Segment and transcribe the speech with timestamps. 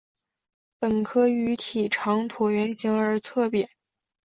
[0.79, 3.69] 本科鱼体长椭圆形而侧扁。